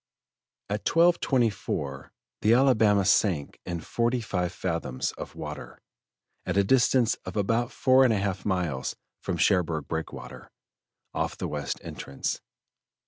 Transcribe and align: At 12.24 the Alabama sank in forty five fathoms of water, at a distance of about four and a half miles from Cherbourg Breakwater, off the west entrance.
At 0.67 0.83
12.24 0.83 2.09
the 2.41 2.53
Alabama 2.55 3.05
sank 3.05 3.59
in 3.67 3.81
forty 3.81 4.19
five 4.19 4.51
fathoms 4.51 5.11
of 5.11 5.35
water, 5.35 5.79
at 6.43 6.57
a 6.57 6.63
distance 6.63 7.13
of 7.23 7.37
about 7.37 7.71
four 7.71 8.03
and 8.03 8.11
a 8.11 8.17
half 8.17 8.43
miles 8.43 8.95
from 9.19 9.37
Cherbourg 9.37 9.87
Breakwater, 9.87 10.49
off 11.13 11.37
the 11.37 11.47
west 11.47 11.77
entrance. 11.83 12.41